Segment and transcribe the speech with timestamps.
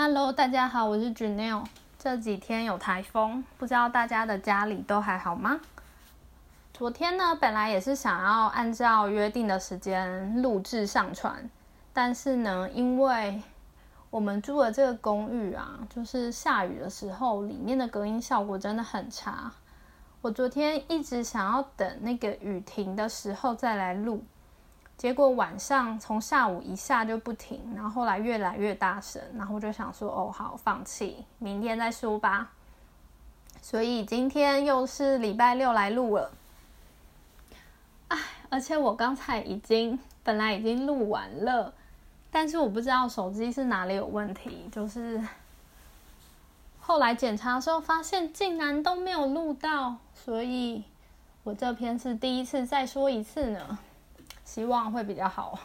[0.00, 1.64] Hello，大家好，我是 Janelle。
[1.98, 5.58] 这几天有台风，不知道大家的家里都还好吗？
[6.72, 11.50] 昨天呢，本来也是想要按照约定的时间录制上传，
[11.92, 13.42] 但是呢，因为
[14.10, 19.50] 我们住的这个公寓啊，就是下雨的时候，里面的隔音效果真的很差。
[20.20, 24.22] 我昨天一直想要等那个雨停的时候再来录。
[24.98, 32.50] 结果晚上从下午一下就不停，然后后来越来越大声，然后我就想说，哦，好，放弃，明天再说吧。
[33.62, 36.32] 所以今天又是礼拜六来录了，
[38.08, 41.72] 哎，而且我刚才已经本来已经录完了，
[42.32, 45.22] 但是我不知道手机是哪里有问题，就是
[46.80, 50.82] 后来检查的时候发现竟然都没有录到，所以
[51.44, 53.78] 我这篇是第一次再说一次呢。
[54.48, 55.58] 希望会比较好。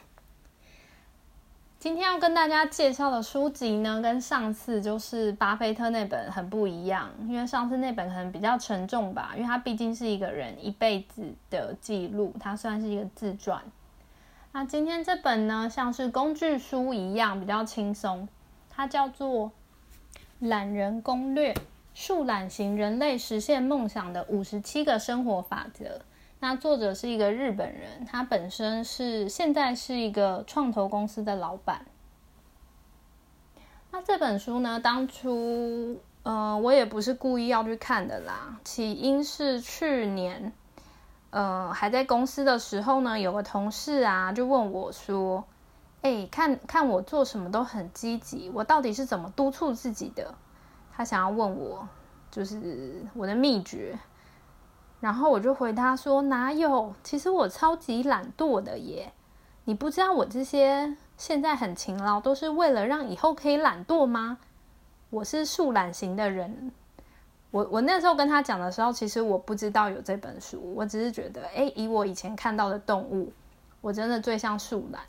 [1.80, 13.64] 今天要跟大家介绍的书籍呢，跟上次就是巴菲特那本很不一样，因为上次那本可能比较沉重吧，因为它毕竟是一个人一辈子的记录，它算是一个自传。
[14.52, 18.28] 那今天这本呢，像是工具书一样，比较轻松，
[18.70, 19.48] 它叫做
[20.40, 21.56] 《懒人攻略：
[21.94, 25.86] 树懒型人类实现梦想的五十七个生活法则》。
[26.44, 31.86] 那作者是一个日本人，他本身是现在是一个创投公司的老板。
[33.92, 40.52] 那这本书呢，当初呃我也不是故意要去看的啦，起因是去年
[41.30, 45.46] 呃还在公司的时候呢，有个同事啊就问我说
[46.04, 50.36] ：“哎，看看我做什么都很积极，我到底是怎么督促自己的？”
[50.92, 51.88] 他想要问我
[52.30, 53.98] 就是我的秘诀。
[55.04, 56.96] 然后我就回答说：“哪有？
[57.04, 59.12] 其实我超级懒惰的耶！
[59.66, 64.38] 你不知道我这些现在很勤劳，都是为了让以后可以懒惰吗？
[65.10, 66.72] 我是树懒型的人。
[67.52, 73.34] 我我那时候跟他讲的时候，其实我不知道有这本书，我只是觉得，哎，以我以前看到的动物，
[73.82, 75.02] 我真的最像树懒。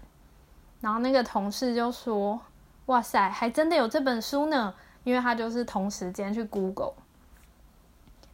[0.80, 2.40] 然后那个同事就说
[2.86, 4.74] ：‘哇塞，还真的有这本书呢！’
[5.04, 6.94] 因为他就是同时间去 Google。”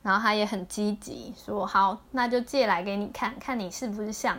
[0.03, 4.39] 然后他也很积极，说好，那就借来给你看看，你是不是像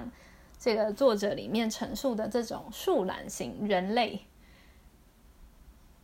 [0.59, 4.21] 这个作者里面陈述的这种树懒型人类。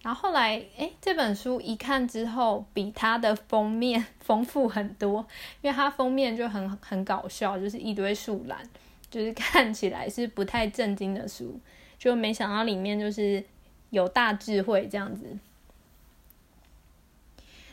[0.03, 5.25] 然后后来，哎，这本书一看之后，比它的封面丰富很多，
[5.62, 8.59] 因为它封面就很很搞笑，就是一堆树懒，
[9.09, 11.59] 就是看起来是不太正经的书，
[11.97, 13.44] 就没想到里面就是
[13.90, 15.25] 有大智慧这样子。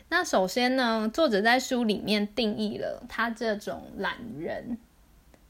[0.09, 4.77] 那首先呢，作者在书里面定义了他这种懒人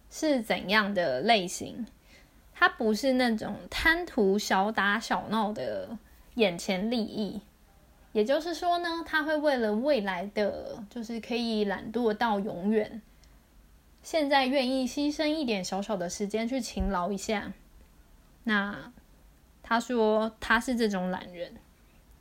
[0.10, 1.86] 是怎样的类型。
[2.58, 5.98] 他不是那种贪图小打小闹的
[6.36, 7.42] 眼前利益，
[8.14, 13.02] 也就是说呢，他会为了未来的就是可以懒惰到永远，
[14.02, 17.52] 现在愿意牺牲一点小小的时间去勤劳一下。
[18.46, 18.94] 那
[19.62, 21.56] 他说他是这种懒人。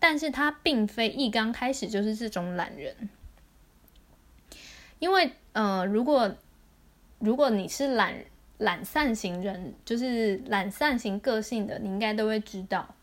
[0.06, 3.08] 但是他并非一刚开始就是这种懒人，
[4.98, 6.36] 因为呃，如果
[7.20, 8.14] 如果你是懒
[8.58, 12.94] 懒散型人，就是懒散型个性的，你应该都会知道，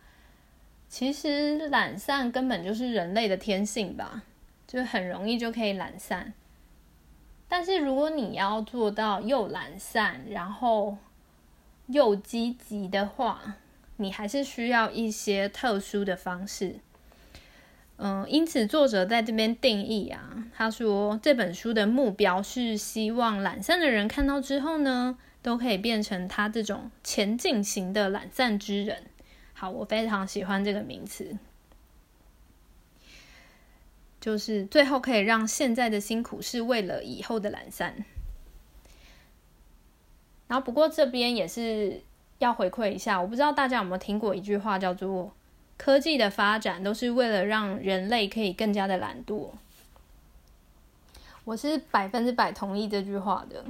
[0.88, 4.22] 其实懒散根本就是人类的天性吧，
[4.68, 6.32] 就很容易就可以懒散。
[7.50, 11.00] 但是如果你要做到又懒散，然后
[11.88, 13.56] 又积极的话，
[13.98, 16.76] 你还是需要一些特殊的方式。
[18.04, 29.04] 嗯，因此作者在这边定义啊，他说这本书的目标是希望懒散的人看到之后呢，都可以变成他这种前进型的懒散之人。
[29.54, 31.38] 好，我非常喜欢这个名词，
[34.20, 38.04] 就是最后可以让现在的辛苦是为了以后的懒散。
[40.48, 42.02] 然后不过这边也是
[42.40, 45.32] 要回馈一下，我不知道大家有没有听过一句话叫做。
[45.82, 49.50] 科技的发展都是为了让人类可以更加的懒惰，
[51.44, 53.66] 我是百分之百同意这句话的。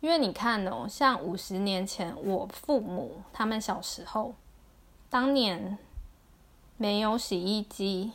[0.00, 4.34] 因为你看哦，像五十年前我父母他们小时候，
[5.10, 5.76] 当年
[6.78, 8.12] 没有洗衣机，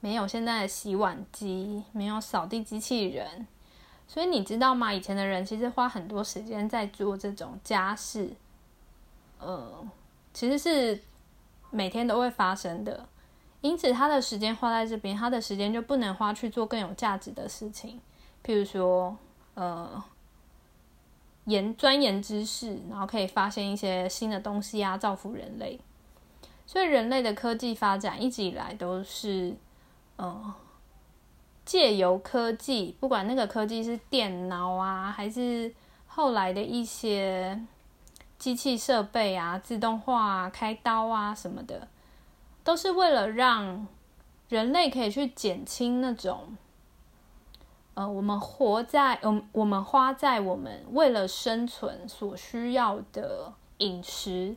[0.00, 3.46] 没有现在的洗碗机，没有扫地机器人，
[4.08, 4.90] 所以你知道吗？
[4.94, 8.30] 以前的人其实花很多时间在做这种家事，
[9.38, 9.86] 呃，
[10.32, 10.98] 其实是。
[11.74, 13.08] 每天都会发生的，
[13.60, 18.00] 因此他的时间花在这边，他的时间就不能花去做更有价值的事情，
[18.44, 19.16] 譬如说，
[19.54, 20.02] 呃，
[21.46, 25.80] 研钻研知识，然后可以发现一些新的东西啊，造福人类。
[26.66, 29.54] 所以人类的科技发展一直以来都是，
[30.16, 30.54] 呃，
[31.64, 35.74] 借由科技，不管那个科技是电脑啊，还是
[36.06, 37.60] 后来的一些
[38.44, 41.88] 机器设备啊、自动化啊、开刀啊什么的，
[42.62, 43.86] 都是为了让
[44.50, 46.54] 人类可以去减轻那种，
[47.94, 54.56] 呃，我们活在，嗯，我们花在我们为了生存所需要的饮食。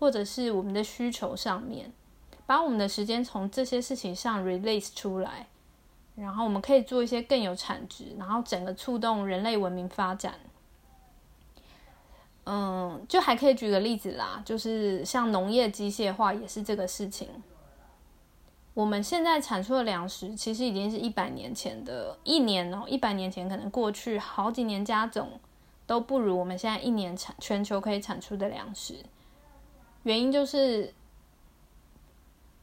[0.00, 1.92] 或者是我们的需求上面，
[2.46, 5.48] 把我们的时间从这些事情上 release 出来，
[6.14, 10.34] 然后我们可以做一些更有产值，然后整个触动人类文明发展。
[12.50, 17.28] 嗯，就还可以举个例子啦，就是像农业机械化也是这个事情。
[18.72, 25.38] 我们现在产出的粮食其实已经是一百年前的一年哦，一百年前可能过去好几年加总
[25.86, 28.94] 都不如我们现在一年产全球可以产出的粮食。
[30.04, 30.94] 原因就是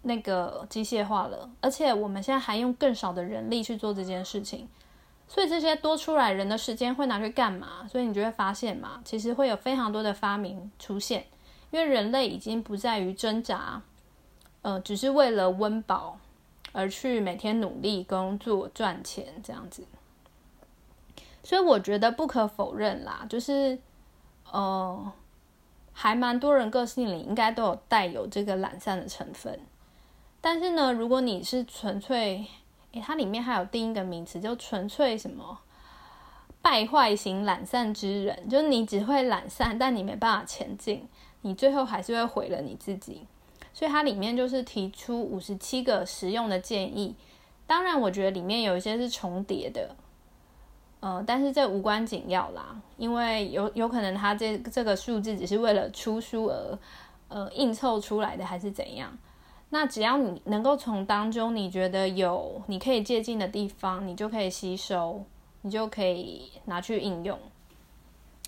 [0.01, 4.67] 那个机械化了，而且我们现在还用更少的人力去做这件事情，
[5.27, 7.87] 所以这些多出来人的时间会拿去干嘛？
[7.89, 11.25] 所以你就会发现嘛，其实会有非常多的发明出现，
[11.71, 13.81] 因为人类已经不在于挣扎，
[14.61, 16.17] 呃，只是为了温饱
[16.71, 19.85] 而去每天努力工作赚钱这样子。
[21.43, 23.79] 所以我觉得不可否认啦，就是
[24.51, 25.11] 呃。
[25.97, 29.57] 还蛮多人个性里应该都有带有这个懒散的成分，
[30.41, 32.45] 但是呢，如果你是纯粹，
[33.01, 35.59] 它里面还有定一个名词，就纯粹什么
[36.61, 41.07] 败坏型懒散之人，就是你只会懒散，但你没办法前进，
[41.41, 43.25] 你最后还是会毁了你自己。
[43.73, 47.15] 所以它里面就是提出五十七个实用的建议，
[47.67, 49.95] 当然我觉得里面有一些是重叠的。
[51.01, 56.79] 呃，但是这无关紧要啦，因为有有可能他这这个数字只是为了出书而
[57.27, 59.15] 呃硬凑出来的，还是怎样？
[59.77, 65.25] 那只要你能够从当中你觉得有你可以借鉴的地方，你就可以吸收，
[65.63, 67.37] 你就可以拿去应用，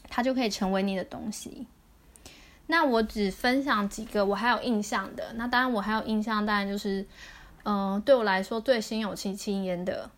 [0.07, 1.67] 它就可以成为你的东西。
[2.67, 7.05] 那我只分享几个我还有印象的，那当然我还有印象，当然就是
[7.63, 10.09] 嗯，对我来说最心有戚戚焉的。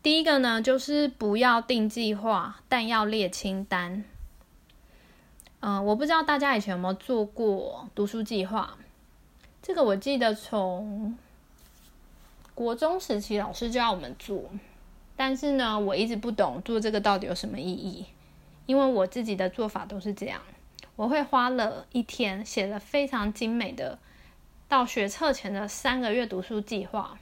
[0.00, 4.04] 第一个呢，就是不要定计划，但要列清单。
[5.58, 8.78] 嗯，我不知道大家以前有没有做过读书计划。
[9.68, 11.14] 这个我记得从
[12.54, 14.42] 国中时期老师就要我们做，
[15.14, 18.06] 但是呢，我一直不懂做这个到底有什么意义。
[18.64, 20.40] 因为我自己的做法都是这样，
[20.96, 23.98] 我会花了一天写了非常精美的
[24.68, 27.18] 到学测前的三个月读书计划。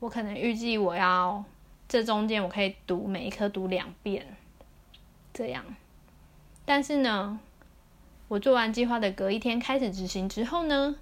[0.00, 1.44] 我可能预计我要。
[1.86, 4.26] 这中间我可以读每一科读两遍，
[5.32, 5.64] 这样。
[6.64, 7.38] 但是呢，
[8.26, 10.96] 我做完计划的隔一天开始执行之后呢，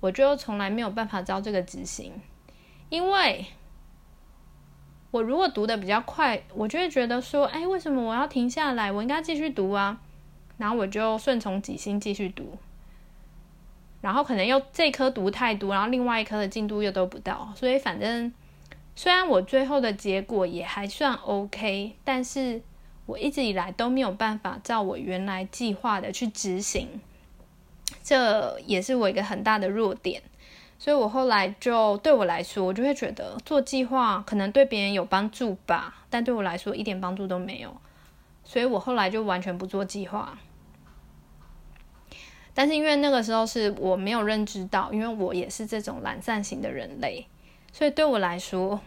[0.00, 2.12] 我就从来没有办法照这个执行，
[2.88, 3.46] 因为
[5.10, 8.90] 我如果读的比较快，我就会觉得说，哎，为什么我要停下来？
[8.90, 10.00] 我应该继续读啊。
[10.58, 12.58] 然后我就顺从己心继续读，
[14.00, 18.32] 然后可能又这科读太多，然后另外一科的进度又都不到，所以反正。
[18.96, 22.60] 虽然我最后的结果也还算 OK，但是
[23.06, 27.00] 我一直以来都没有办法照我原来计划的去执行，
[28.02, 30.22] 这也是我一个很大的弱点。
[30.78, 37.76] 所以我后来就对我来说，我就会觉得做计划可能对别人有帮助吧，但对我来说一点帮助都没有。
[38.44, 40.38] 所以我后来就完全不做计划。
[42.54, 47.26] 但是因为那个时候是我没有认知到，因为我也是这种懒散型的人类。
[47.72, 48.80] 所以对我来说，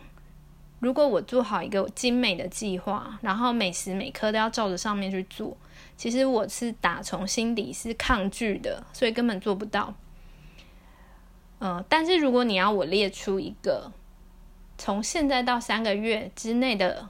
[0.79, 5.55] 如果我做好一个精美的计划，然后每时每刻都要照着上面去做，
[5.95, 9.93] 其实我是打从心底是抗拒的，所以根本做不到。
[11.59, 13.91] 嗯，但是如果你要我列出一个
[14.77, 17.07] 从现在到三个月之内的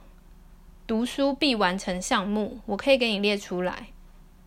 [0.86, 3.88] 读书必完成项目，我可以给你列出来，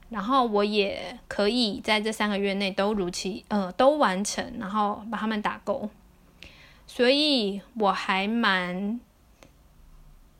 [0.09, 5.89] 然后我也可以在这三个月内都如期呃都完成，然后把它们打勾。
[6.85, 8.97] 所以我还蛮，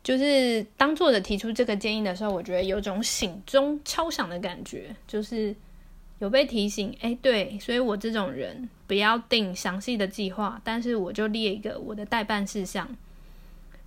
[0.02, 5.54] 就是当作者提出这个建议的时候，我觉得有种醒钟敲响的感觉，就是
[6.18, 6.96] 有被提醒。
[7.00, 12.88] 哎，对，所以我这种人不要定详细的计划，但是我就列一个我的代办事项，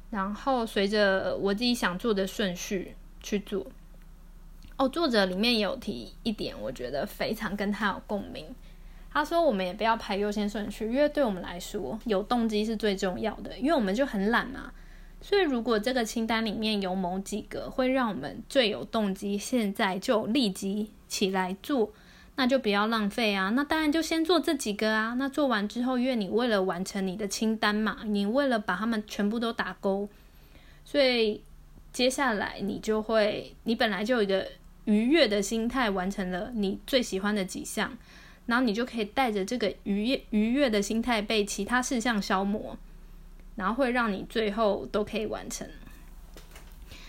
[0.09, 3.65] 然后随着我自己想做的顺序去做。
[4.77, 8.45] 哦，作者里面有提一点，我觉得非常跟他有共鸣。
[9.13, 13.57] 他说：“我们也不要排优先顺序，因为对我们来说，有动机是最重要的。
[13.57, 14.71] 因为我们就很懒嘛，
[15.21, 21.93] 所以如果这个清单里面有某几个会让我们最有动机，现在就立即起来做，
[22.35, 23.49] 那就不要浪费啊。
[23.49, 25.13] 那当然就先做这几个啊。
[25.19, 30.09] 那做完之后，因为你为了完成你的清单嘛，你为了把它们全部都打勾，
[30.83, 31.41] 所以
[31.93, 34.47] 接下来你就会，你本来就有一个
[34.85, 37.95] 愉悦的心态，完成了你最喜欢的几项，
[38.47, 42.75] 然后你就可以带着这个愉悦愉悦的心态被其他事项消磨，
[43.61, 45.67] 然后会让你最后都可以完成。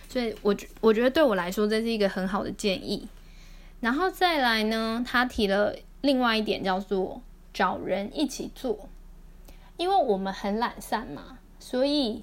[0.06, 3.08] 所以，我觉我觉得对我来说，这是一个很好的建议。
[3.80, 7.22] 然后再来呢，他提了另外一点，叫做
[7.54, 8.86] 找人一起做。
[9.78, 12.22] 因为我们很懒散嘛，所以，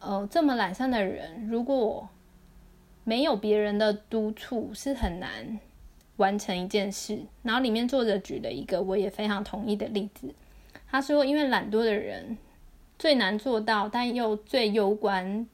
[0.00, 2.06] 呃，这么懒散的人，如果
[3.04, 5.58] 没有别人的督促，是很难
[6.16, 7.18] 完成一件事。
[7.42, 10.34] 然后里面作者举了一个我也非常同意的例子，
[10.90, 12.36] 他说，因为懒惰的人
[13.04, 15.46] 最难做到，但又最攸关。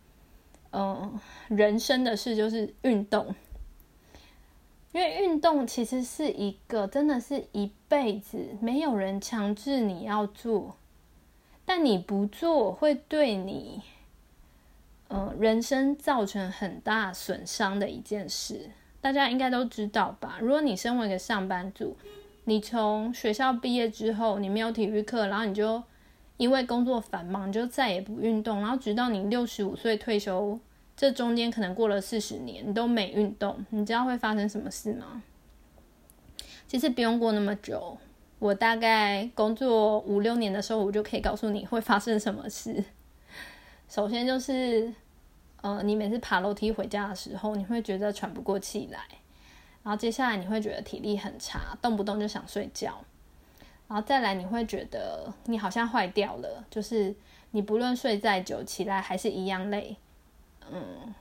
[0.70, 3.34] 嗯，人生的事就是运动，
[4.92, 10.76] 因为运动其实是一个真的是一辈子没有人强制你要做，
[11.64, 13.82] 但你不做会对你，
[15.08, 20.38] 嗯，人生造成很大损伤的一件事，大家应该都知道吧？
[20.40, 21.96] 如果你身为一个上班族，
[22.44, 25.82] 你从学校毕业之后，你没有体育课，然后你就。
[26.40, 30.58] 因为工作繁忙，就再也不运动，然后直到你六十五岁退休，
[30.96, 35.22] 这中间可能过了四十年，你都没运动，你知道会发生什么事吗？
[36.66, 37.98] 其实不用过那么久，
[38.38, 42.82] 我大概工作五六年的时候，我就可以告诉你会发生什么事。
[43.86, 44.90] 首先就是，
[45.60, 49.00] 呃，你每次爬楼梯回家的时候，你会觉得喘不过气来，
[49.82, 53.04] 然后接下来你会觉得体力很差，动不动就想睡觉。
[53.90, 57.12] 然后再来，你会觉得你好像坏掉了，就是
[57.50, 59.96] 你不论睡再久，起来还是一样累，
[60.70, 61.12] 嗯，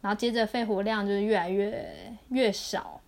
[0.00, 3.00] 然后接着肺活量就是越来越越少，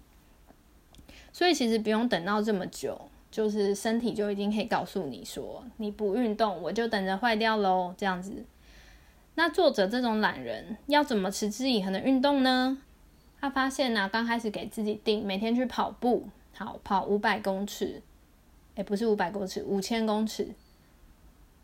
[1.33, 2.97] 所以其实不用等到这么久，
[3.33, 8.45] 就是身体就已经可以告诉你说，你不运动，我就等着坏掉喽，这样子。
[9.35, 12.79] 那作者这种懒人要怎么持之以恒的运动呢？
[13.41, 18.01] 他发现呢，刚开始给自己定每天去跑步，好跑五百公尺。
[18.77, 20.49] 也不是五百公尺，五千公尺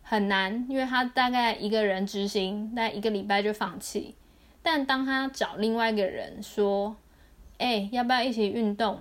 [0.03, 4.15] 很难，因为他大概一个人执行，那一个礼拜就放弃。
[4.63, 6.97] 但当他找另外一个人说
[7.59, 9.01] ：“哎，要不要一起运动？”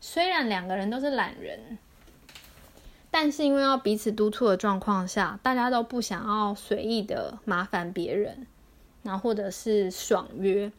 [0.00, 1.78] 虽然两个人都是懒人，
[3.10, 8.46] 但是因为要彼此督促的状况下，大家都不想要随意的麻烦别人，
[9.02, 10.72] 然后或者是爽约。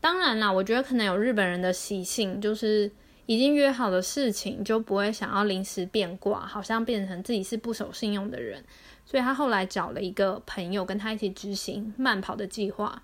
[0.00, 2.90] 当然啦，我觉得可能有日本人的习性，就是。
[3.26, 8.64] 已经约好的事情就不会想要临时变卦，好像变成自己是不守信用的人。
[9.04, 13.02] 所以他后来找了一个朋友跟他一起执行慢跑的计划，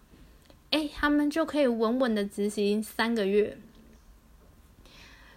[0.71, 3.57] 哎，他们就可以稳稳的执行三个月。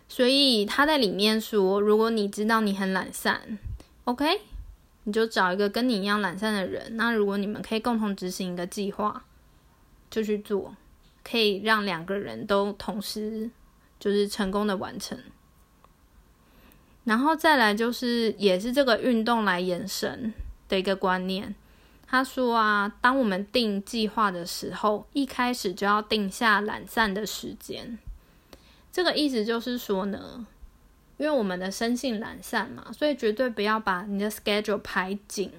[0.08, 3.60] 所以他在里面说，如果你知道你很懒散
[4.06, 4.42] ，OK，
[5.04, 6.96] 你就找一个跟你一样懒散的人。
[6.96, 9.24] 那如果你们可以共同执行一个计划，
[10.10, 10.76] 就去做，
[11.24, 13.50] 可以让两个人都同时。
[14.00, 15.18] 就是成功的完成，
[17.04, 20.34] 然后再来就是也是这个运动来延伸
[20.68, 21.56] 的一个观念。
[22.08, 27.98] 他说啊，当我们定计划的时候，一开始就要定下懒散的时间。
[28.92, 30.46] 这个意思就是说呢，
[31.18, 35.52] 因为我们的生性懒散嘛，所以绝对不要把你的 schedule 排紧。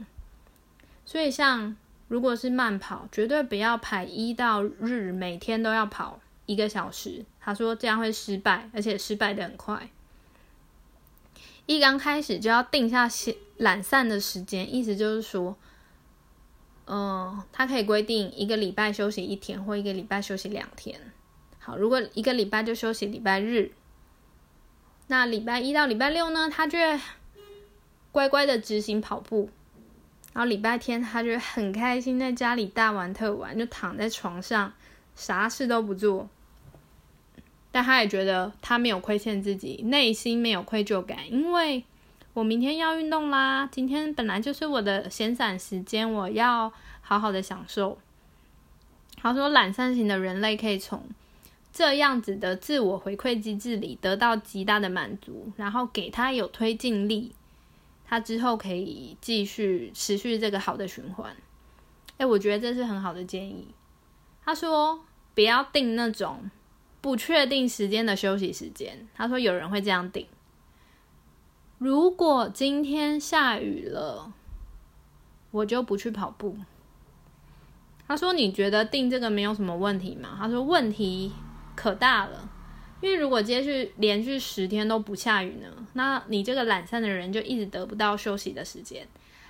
[1.05, 1.77] 所以像
[2.09, 6.21] 如果是慢跑，绝对不要排一到日每天都要跑。
[6.47, 9.91] 一个小时，他说这样会失败，而且失败的很快。
[11.67, 13.09] 一刚开始就要定下
[13.57, 15.57] 懒散的时间，意思就是说，
[16.87, 21.01] 嗯，他可以规定一个礼拜休息一天，或一个礼拜休息两天。
[21.59, 23.73] 好，如果一个礼拜就休息礼拜日，
[25.09, 26.79] 那礼拜一到礼拜六呢，他就
[28.13, 29.51] 乖乖的执行跑步，
[30.33, 34.73] 然后礼拜天他就很开心，在家里大玩特玩，就躺在床上，
[35.17, 36.29] 啥事都不做。
[37.77, 41.85] 但他也觉得他没有亏欠自己，内心没有愧疚感，因为
[42.33, 43.69] 我明天要运动啦。
[43.71, 47.99] 今天本来就是我的闲散时间，我要好好的享受。
[49.19, 51.03] 他说，懒散型的人类可以从
[51.71, 57.35] 这样子的自我回馈机制里得到极大的满足，然后给他有推进力，
[58.07, 61.37] 他之后可以继续持续这个好的循环。
[62.17, 63.69] 哎，我觉得这是很好的建议。
[64.43, 65.05] 他说，
[65.35, 66.51] 不要定那种。
[67.01, 70.27] 不确定时间的休息时间，他说有人会这样定。
[71.79, 74.33] 如果今天下雨了，
[75.51, 76.57] 我就不去跑步。
[78.09, 80.37] 他说你觉得定这个没有什么问题吗？
[80.39, 81.33] 他说问题
[81.75, 82.51] 可大了。
[83.03, 89.07] 因为如果接续连续十天都不下雨呢，那你这个懒散的人就一直得不到休息的时间，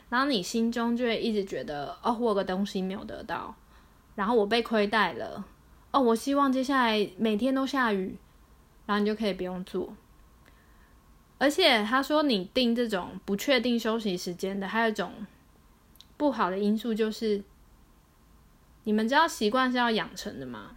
[0.08, 3.54] 然后你心中就会一直觉得哦，我有个东西没有得到，
[4.16, 5.44] 然后我被亏待了。
[5.96, 8.18] 哦，我希望接下来每天都下雨，
[8.84, 9.96] 然后你就可以不用做。
[11.38, 15.10] 而且他说，你定这种不确定休息时间的，还有一种
[16.18, 17.42] 不好的因素就是，
[18.84, 20.76] 你们知道习惯是要养成的吗？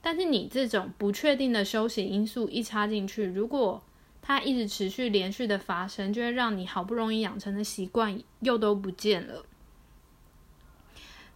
[0.00, 3.80] 但是你这种不确定的休息因素一插进去，如果
[4.20, 9.44] 它一直持续连续的发生，就会让你好不容易养成的习惯又都不见了。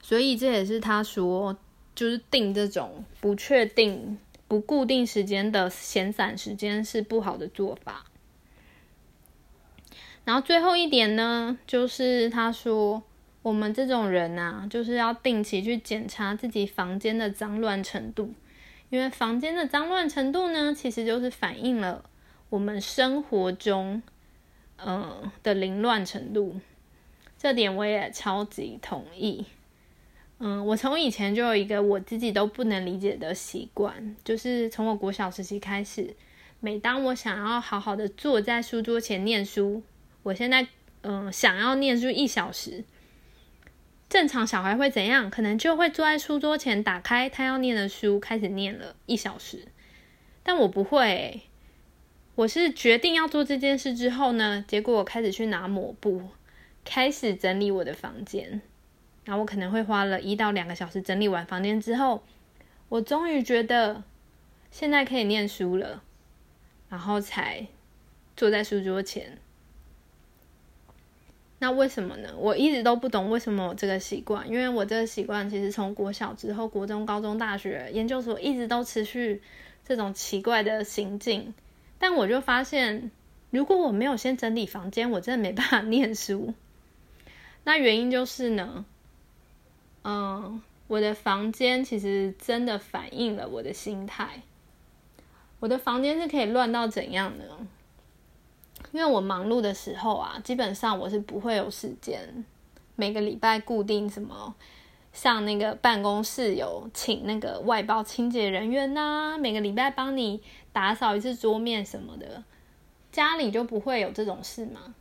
[0.03, 1.57] 所以这也是他说，
[1.97, 8.05] 就是定这种不确定、不固定时间的闲散时间是不好的做法。
[10.25, 13.03] 然后最后一点呢，就是他说，
[13.43, 18.35] 我们这种人呐，就是要定期去检查自己房间的脏乱程度。
[18.91, 22.05] 因为房间的脏乱程度呢，其实就是反映了
[22.51, 24.03] 我们生活中，
[24.85, 26.61] 嗯的凌乱程度。
[27.39, 29.47] 这点我也超级同意。
[30.39, 36.15] 嗯，我从以前就有一个我自己都不能理解的习惯，就是从我国小时期开始，
[36.61, 39.83] 每当我想要好好的坐在书桌前念书，
[40.23, 40.67] 我现在
[41.03, 42.85] 嗯想要念书一小时。
[44.09, 45.29] 正常小孩会怎样？
[45.29, 49.67] 可能就会坐在书桌前，打开他要念的书，开始念了一小时。
[50.45, 51.43] 但我不会，
[52.37, 56.23] 我是决定要做这件事之后呢，结果我开始去拿抹布，
[56.85, 58.61] 开始整理我的房间。
[59.27, 62.23] 然后我可能会花了一到两个小时整理完房间之后，
[62.89, 64.03] 我终于觉得
[64.71, 66.03] 现在可以念书了，
[66.89, 67.67] 然后才
[68.35, 69.37] 坐在书桌前。
[71.59, 72.35] 那为什么呢？
[72.37, 79.43] 我一直都不懂为什么我这个习惯，因为我这个习惯其实从国小之后，国中、高中、大学、研究所一直都持续
[79.85, 81.53] 这种奇怪的行径。
[81.99, 83.11] 但我就发现，
[83.51, 86.53] 如果我没有先整理房间，我真的没办法 念书。
[87.65, 88.85] 那原因就是呢，
[90.09, 94.41] 嗯，我的房间其实真的反映了我的心态。
[95.59, 97.45] 我的房间是可以乱到怎样呢？
[98.93, 102.45] 因为我忙碌的时候啊，基本上我是不会有时间
[102.95, 104.55] 每个礼拜固定什么，
[105.13, 110.41] 像那个办公室有请那个外包清洁人员呐，每个礼拜帮你
[110.73, 112.45] 打扫一次桌面什么的，
[113.11, 114.95] 家里就不会有这种事嘛。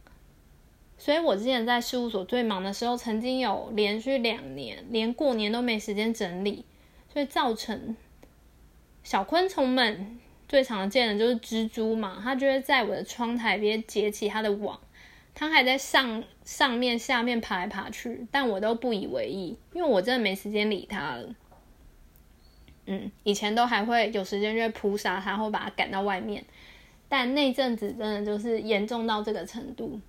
[0.97, 6.65] 所以我之前在事务所最忙的时候，曾经有连续两年连过年都没时间整理，
[7.11, 7.95] 所以造成
[9.03, 10.19] 小昆虫们。
[10.47, 14.79] 最常见的就是蜘蛛嘛，它就会在我的窗台边结起它的网，
[15.33, 21.35] 它还在上上面、下面爬来爬去，但我都不以为意，因为我真的没时间理它了。
[22.85, 26.45] 嗯，以前都还会有时间就会扑杀它，或把它赶到外面，
[27.09, 29.99] 但那阵子真的就是严重到这个程度。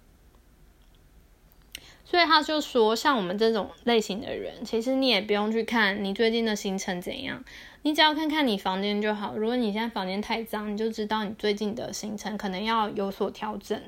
[2.09, 7.45] 所以他就说，像我们这种类型的人，其实你也不用去看你最近的行程怎样。
[7.83, 9.37] 你只要看看你房间就好。
[9.37, 13.81] 如果你现在房间太脏，你就知道你最近的行程可能要有所调整，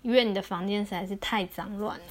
[0.00, 2.04] 因为你的房间实在是太脏乱了。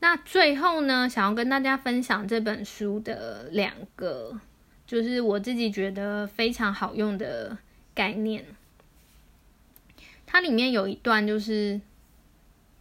[0.00, 4.40] 那最后呢，想要跟大家分享这本书的两个，
[4.86, 7.56] 就是我自己觉得非常好用的
[7.94, 8.44] 概念。
[10.26, 11.80] 它里面有一段就是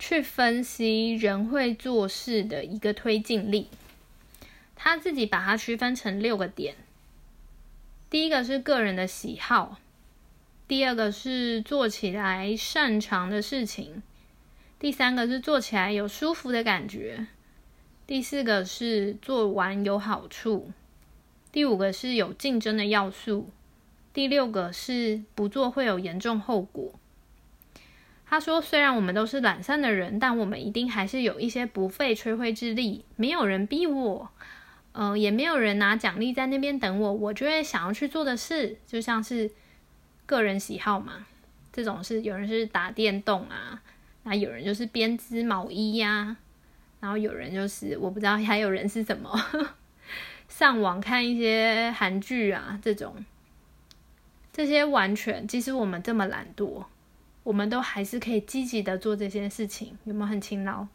[0.05, 3.69] 去分析人会做事的一个推进力。
[4.75, 6.75] 他自己把它区分成六个点，
[8.09, 9.77] 第一个是个人的喜好，
[10.67, 14.03] 第二个是做起来擅长的事情，
[14.77, 17.27] 第三个是做起来有舒服的感觉，
[18.05, 20.73] 第四个是做完有好处，
[21.49, 23.49] 第五个是有竞争的要素，
[24.13, 26.93] 第六个是不做会有严重后果。
[28.33, 34.27] 他说：“虽然我们都是懒散的人，但我们一定还是有一些不费吹灰之力，没有人逼我。”
[34.93, 39.51] 嗯，也没有人拿奖励在那边等我，我就会想要去做的事，就像是
[40.25, 41.27] 个人喜好嘛。
[41.71, 43.79] 这种是有人是打电动啊，
[44.23, 46.35] 那有人就是编织毛衣呀，
[47.01, 49.31] 然后有人就是我不知道还有人是什么，
[50.49, 53.23] 上网看一些韩剧啊这种。
[54.51, 56.83] 这些完全，即使我们这么懒惰，
[57.43, 60.87] 我们都还是可以积极的做这些事情，有没有很勤劳？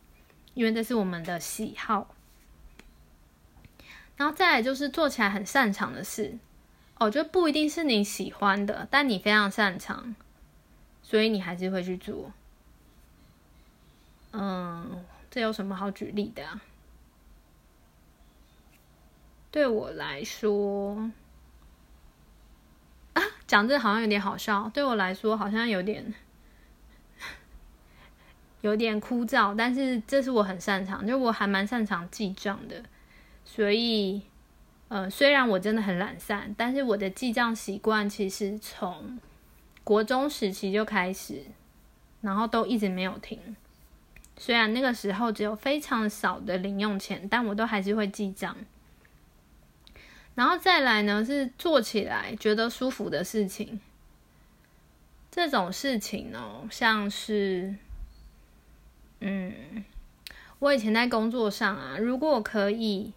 [0.55, 2.15] 因为这是我们的喜好。
[4.17, 6.39] 然后再来就是做起来很擅长的事，
[6.97, 10.17] 哦，就不一定是你喜欢的，但你非常擅长，
[11.03, 12.33] 所以你还是会去做。
[14.33, 16.61] 嗯，这有什么好举例的啊？
[19.51, 21.11] 对我来说，
[23.13, 26.13] 啊讲这好像有点好笑，对我来说好像有点
[28.61, 32.83] 有点枯燥，但是这是我很擅长，就我还蛮擅长记账的，
[33.44, 34.23] 所以，
[34.88, 39.18] 呃，虽然我真的很懒散，但是我的记账习惯其实从
[39.85, 41.42] 国中时期就开始，
[42.21, 43.57] 然后都一直没有停。
[44.37, 48.57] 虽然那个时候只有非常少的零用钱，但我都还是会记账。
[50.35, 53.81] 然后再来呢，是做起来觉得舒服的事情。
[55.31, 57.75] 这种事情呢，像是，
[59.21, 59.85] 嗯，
[60.59, 63.13] 我以前在工作上啊，如果我可以，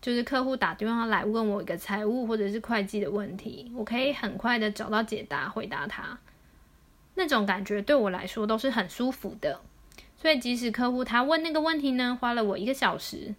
[0.00, 6.18] 就是客户打电话来问我一个财务或者是会计的问题，我可以很快的找到解答，回答他，
[7.14, 9.60] 那种感觉对我来说都是很舒服的。
[10.16, 13.34] 所以即使客户他问那个问题呢，花了我一个小时。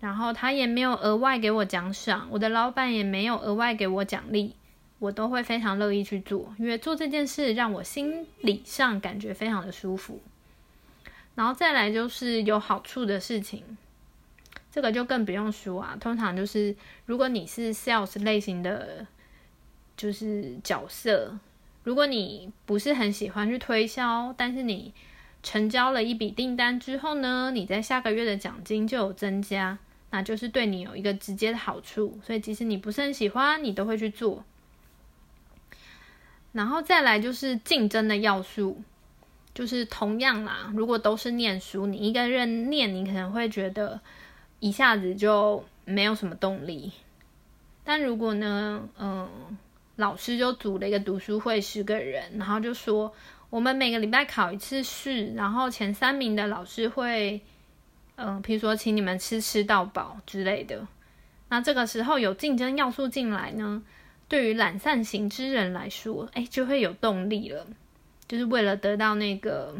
[0.00, 4.56] 然后他也没有额外给我奖赏，我的老板也没有额外给我奖励，
[4.98, 10.18] 我都会非常乐意去做，因为做这件事让我心理上感觉非常的舒服。
[11.34, 13.64] 然后再来就是有好处的事情，
[14.70, 15.96] 这个就更不用说啊。
[16.00, 16.74] 通常就是
[17.06, 19.06] 如果你是 sales 类型的，
[19.96, 21.38] 就是角色，
[21.84, 24.92] 如果你不是很喜欢去推销，但是你
[25.42, 29.78] 成交了一笔订单之后呢，你在下个月的奖金就有增加。
[30.14, 34.44] 那就是对你有一个直接的好处，所以即使你不是很喜欢，你都会去做。
[36.52, 38.82] 然后再来就是竞争的要素，
[39.54, 44.00] 就是同样啦，如果都是念书，你一个人念，你可能会觉得
[44.60, 46.92] 一下子就没有什么动力。
[47.84, 49.28] 但如果呢，嗯，
[49.96, 53.12] 老师就组了一个读书会，十个人，然后就说
[53.50, 57.40] 我们每个礼拜考一次试，然后前三名的老师会。
[58.16, 60.86] 嗯，比如说请你们吃吃到饱之类的，
[61.48, 63.82] 那这个时候有竞争要素进来呢，
[64.28, 67.66] 对于懒散型之人来说，哎，就会有动力了，
[68.26, 69.74] 就是为了得到那个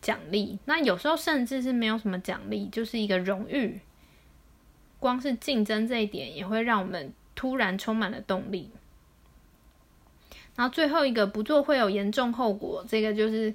[0.00, 0.58] 奖励。
[0.64, 3.80] 那有时候甚至是没有什么奖励，就是一个荣誉。
[4.98, 8.70] 光是竞争这一点，也会让我们突然充满了动力。
[10.56, 13.54] 然后最后一个不做会有严重后果，这个就是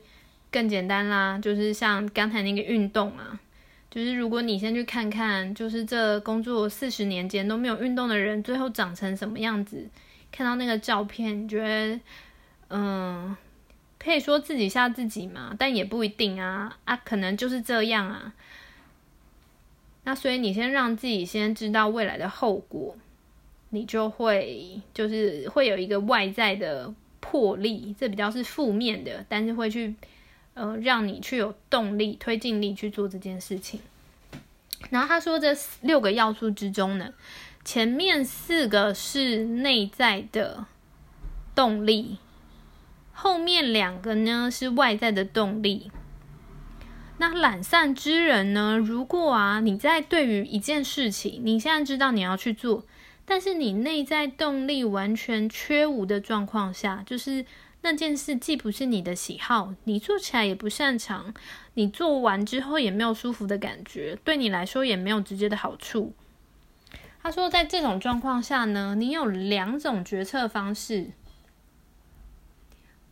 [0.51, 3.39] 更简单啦，就是像刚才那个运动啊。
[3.91, 9.87] 就是如果你先去看看，就是这工作四十年间都没有运动的人，最后长成什么样子？
[10.31, 11.99] 看到那个照片，觉得
[12.69, 13.37] 嗯，
[14.05, 18.33] 可以说自己吓自己嘛，但也不一定啊啊，可能就是这样啊。
[20.03, 22.95] 那所以你先让自己先知道未来的后果，
[23.71, 29.95] 你就会就是会有一个外在的魄力，这比较是负面的，但是会去。
[30.57, 33.81] 呃，让你去有动力、推进力去做这件事情。
[34.89, 37.13] 然后他说，这六个要素之中呢，
[37.65, 40.65] 前面四个是内在的
[41.53, 42.19] 动力，
[43.15, 45.89] 后面两个呢是外在的动力。
[47.17, 52.85] 那懒散之人呢，如果啊你在对于一件事情，你现在知道你要去做，
[53.25, 57.45] 但是你内在动力完全缺无的状况下，就是。
[57.81, 61.35] 那件事既不是你的喜好，你做起来也不擅长，
[61.75, 66.11] 你做完之后也没有舒服的感觉，对你来说也没有直接的好处。
[67.21, 71.11] 他说，在这种状况下呢，你有两种决策方式。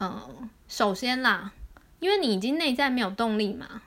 [0.03, 1.53] 嗯，首先啦，
[1.99, 3.81] 因为你已经内在没有动力嘛，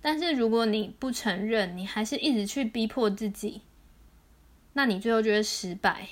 [0.00, 3.62] 但是如果你不承认，你还是一直去逼迫自己，
[4.72, 6.08] 那你最后就会失败。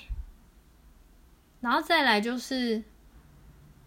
[1.61, 2.83] 然后再来就是。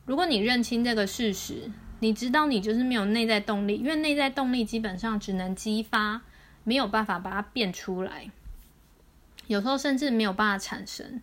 [0.05, 1.71] 如果你认清这个事实，
[2.01, 6.23] 你知道你就是没有内在动力，因为内在动力基本上只能激发，
[6.65, 8.29] 没有办法把它变出来，
[9.47, 11.23] 有时候甚至没有办法产生。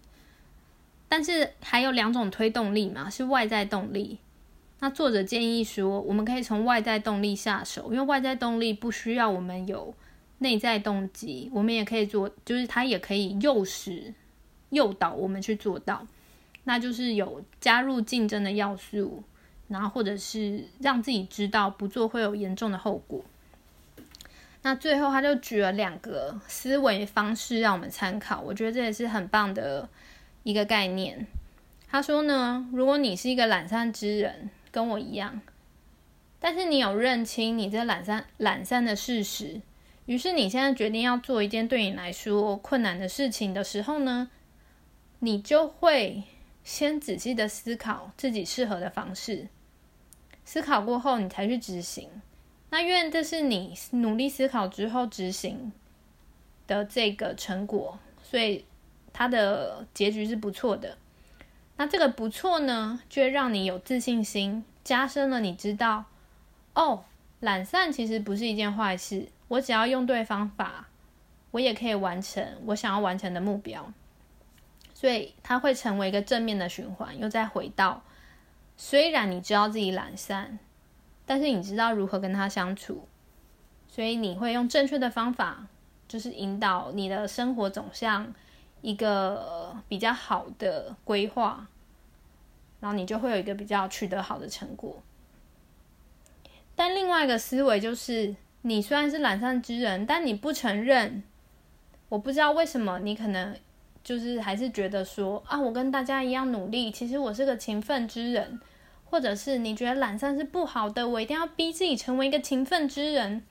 [1.10, 4.20] 但是还有两种推动力嘛，是外在动力。
[4.82, 9.94] 那作者建议说，我们可以从外在动力下手，因为外在动力不需要我们有
[10.38, 14.14] 内在动机，我们也可以做，就是它也可以诱使、
[14.70, 16.08] 诱导我们去做到。
[16.64, 19.24] 那就是有加入竞争的要素，
[19.68, 23.24] 然后或者是让自己知道不做会有严重的后果。
[24.62, 29.90] 那最后他就举了两个思维方式让我们参考，我觉得这也是很棒的
[30.44, 31.28] 一个概念。
[31.90, 35.42] 他说呢，如果你是一个懒散之人，跟我一样，
[36.40, 39.62] 但是你有认清你这懒散懒散的事实，
[40.06, 44.30] 于是你现在决定要做一件对你来说困难的事情的时候呢，
[45.20, 46.24] 你就会。
[46.62, 49.48] 先仔细的思考自己适合的方式，
[50.46, 52.08] 思考过后你才去执行。
[52.70, 55.72] 那因为这是你努力思考之后执行
[56.68, 58.66] 的这个成果，所以
[59.12, 60.96] 它的结局是不错的。
[61.80, 66.04] 那这个不错呢，就会让你有自信心，加深了你知道，
[66.74, 67.06] 哦，
[67.40, 70.88] 懒散其实不是一件坏事，我只要用对方法，
[71.52, 73.94] 我也可以完成我想要完成的目标。
[74.94, 78.04] 所以它会成为一个正面的循环，又再回到，
[78.76, 80.60] 虽然你知道自己懒散，
[81.26, 83.08] 但是你知道如何跟他相处，
[83.88, 85.68] 所以你会用正确的方法，
[86.10, 88.34] 就是引导你的生活走向
[88.82, 91.68] 一个比较好的规划，
[92.80, 95.02] 然后你就会有一个比较取得好的成果。
[96.76, 101.24] 但另外一个思维就是，你虽然是懒散之人，但你不承认，
[102.10, 103.56] 我不知道为什么你可能。
[104.02, 108.60] 就是还是觉得说啊，我跟大家一样努力，其实我是个勤奋之人，
[109.04, 113.44] 或者是你觉得懒散是不好的，我一定要逼自己成为一个勤奋之人。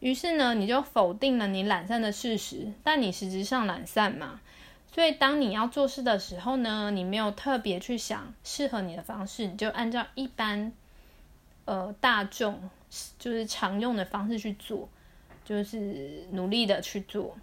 [0.00, 4.41] 于是呢，你就否定了你懒散的事实，但你实质上懒散嘛。
[4.94, 10.70] 所以当你要做事的时候呢，你没有特别去想适合你的方式，你就按照一般
[11.64, 12.68] 呃大众
[13.18, 14.86] 就是常用的方式去做，
[15.44, 17.34] 就是努力的去做。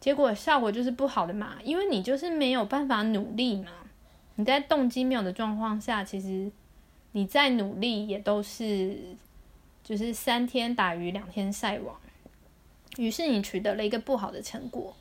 [0.00, 3.70] 结果效果就是不好的嘛，因为你就是没有办法努力嘛。
[4.36, 6.50] 你在动机没有的状况下，其实
[7.12, 8.96] 你再努力也都是
[9.84, 11.94] 就是三天打鱼两天晒网。
[12.96, 14.96] 于是你取得了一个不好的成果，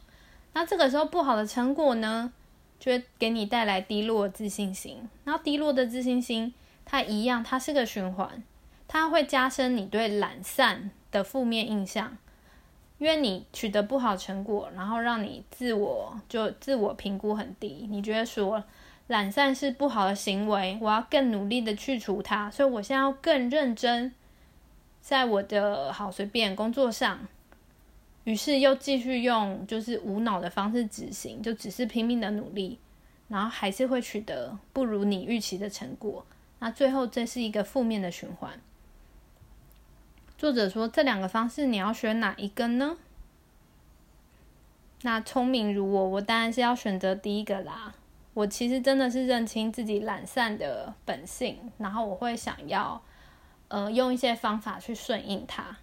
[0.53, 2.33] 那这个时候不好的成果呢，
[2.79, 5.07] 就会给你带来低落自信心。
[5.23, 6.53] 那低落的自信心，
[6.85, 8.43] 它一样，它是个循环，
[8.88, 12.17] 它会加深你对懒散的负面印象。
[12.97, 18.62] 因为你取得不好成果，然后让你自我就自我评估很低，你觉得说
[19.07, 24.13] 懒散是不好的行为，我要更努力的去除它，所以我现在要更认真，
[24.99, 27.25] 在我的好随便工作上，
[28.25, 32.77] 于是又继续用就是无脑的方式执行，就只是拼命的努力，
[33.27, 36.25] 然后还是会取得不如你预期的成果，
[36.60, 38.60] 那最后这是一个负面的循环。
[40.38, 42.97] 作者说：“这两个方式，你要选哪一个呢？”
[45.03, 47.93] 那聪明如我，我当然是要选择第一个啦。
[48.34, 53.01] 我其实真的是认清自己懒散的本性，然后我会想要，
[53.67, 55.77] 呃，用一些方法去顺应它。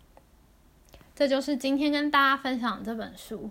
[1.16, 3.50] 这就是今天跟大家分享这本书。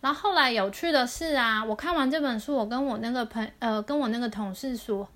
[0.00, 5.06] 然后后来有趣的是啊，我看完这本书，我跟我那个朋呃，跟我那个同事说：“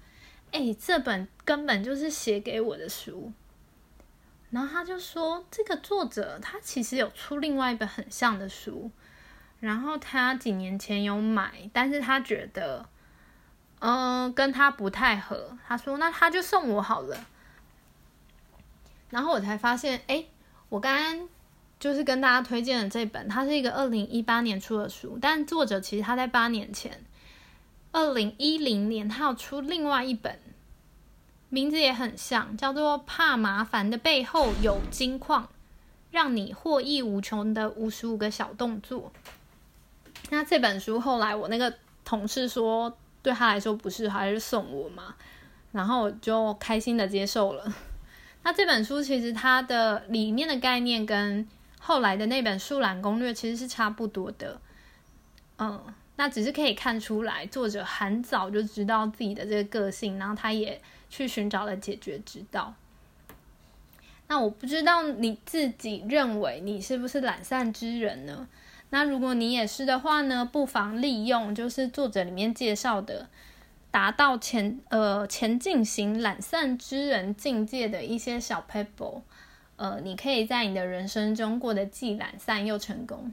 [0.53, 3.33] 哎，这本根本就是写给我的书。”
[4.51, 8.91] 然后他就说，这个作者他其实有出另外一本很像的书，
[9.61, 12.87] 然后他几年前有买，但是他觉得，
[13.81, 15.57] 嗯，跟他不太合。
[15.67, 17.27] 他说，那他就送我好了。
[19.11, 20.25] 然后我才发现，哎，
[20.71, 21.29] 我刚刚
[21.81, 27.05] 就是跟大家推荐的这本，它是一个二零一八年出的书，但作者其实他在八年前，
[27.93, 30.39] 二零一零年他有出另外一本。
[31.51, 35.49] 名字也很像，叫做“怕麻烦的背后有金矿”，
[36.13, 39.11] 让你获益无穷的五十五个小动作。
[40.29, 41.73] 那这本书后来我那个
[42.05, 45.15] 同事说，对他来说不是，还是送我嘛，
[45.73, 47.73] 然后我就开心的接受了。
[48.45, 51.49] 那这本书其实它的里面的概念跟
[51.89, 54.61] 后来的那本《树懒攻略》其实是差不多的，
[55.57, 55.83] 嗯，
[56.17, 60.79] 那只是可以看出来作者很早就知道自己的这个个性，然后他也。
[61.11, 62.75] 去寻找了解决之道。
[64.27, 68.47] 那我不知道你自己认为你是不是懒散之人呢？
[68.91, 73.27] 那如果你也是的话呢，不妨利用就是作者里面介绍的，
[73.91, 79.23] 达到前呃前进型懒散之人境界的一些小 pebble，
[79.79, 83.33] 呃，你可以在你的人生中过得既懒散又成功。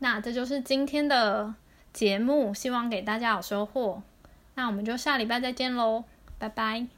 [0.00, 1.54] 那这就是今天的
[1.92, 4.02] 节目，希望给大家有收获。
[4.54, 6.04] 那我们就下礼拜再见喽。
[6.38, 6.95] 拜拜。